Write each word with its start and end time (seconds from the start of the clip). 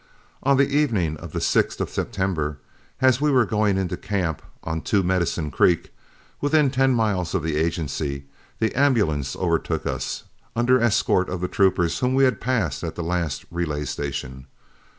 On 0.41 0.57
the 0.57 0.67
evening 0.67 1.15
of 1.17 1.31
the 1.31 1.37
6th 1.37 1.79
of 1.79 1.91
September, 1.91 2.57
as 3.01 3.21
we 3.21 3.29
were 3.29 3.45
going 3.45 3.77
into 3.77 3.95
camp 3.95 4.41
on 4.63 4.81
Two 4.81 5.03
Medicine 5.03 5.51
Creek, 5.51 5.93
within 6.41 6.71
ten 6.71 6.91
miles 6.95 7.35
of 7.35 7.43
the 7.43 7.55
agency, 7.55 8.25
the 8.57 8.73
ambulance 8.73 9.35
overtook 9.35 9.85
us, 9.85 10.23
under 10.55 10.81
escort 10.81 11.29
of 11.29 11.39
the 11.41 11.47
troopers 11.47 11.99
whom 11.99 12.15
we 12.15 12.23
had 12.23 12.41
passed 12.41 12.83
at 12.83 12.95
the 12.95 13.03
last 13.03 13.45
relay 13.51 13.85
station. 13.85 14.47